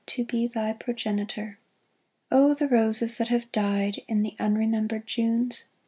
To 0.07 0.25
be 0.25 0.47
thy 0.47 0.73
progenitor 0.73 1.59
I" 1.59 1.85
Oh, 2.35 2.53
the 2.55 2.67
roses 2.67 3.17
that 3.19 3.27
have 3.27 3.51
died 3.51 4.01
In 4.07 4.23
the 4.23 4.35
unremembered 4.39 5.05
Junes 5.05 5.65